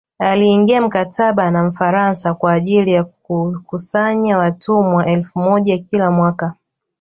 Aliingia 0.19 0.81
mkataba 0.81 1.51
na 1.51 1.63
mfaransa 1.63 2.33
kwa 2.33 2.53
ajili 2.53 2.91
ya 2.93 3.03
kukusanya 3.03 4.37
watumwa 4.37 5.05
elfu 5.05 5.39
moja 5.39 5.77
kila 5.77 6.11
mwaka 6.11 6.53